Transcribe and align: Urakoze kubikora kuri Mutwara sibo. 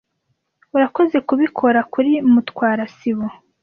Urakoze 0.75 1.17
kubikora 1.27 1.79
kuri 1.93 2.11
Mutwara 2.31 2.83
sibo. 2.95 3.27